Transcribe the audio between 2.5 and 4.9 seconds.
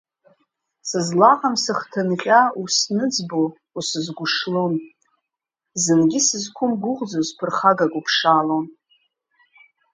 усныӡбо, усызгәышлон,